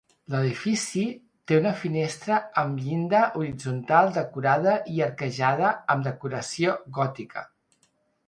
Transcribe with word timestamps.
L'edifici 0.33 1.01
té 1.51 1.57
una 1.59 1.73
finestra 1.81 2.37
amb 2.61 2.79
llinda 2.85 3.19
horitzontal 3.41 4.09
decorada 4.15 4.73
i 4.95 5.03
arquejada 5.09 5.73
amb 5.95 6.09
decoració 6.11 6.73
gòtica. 6.99 7.45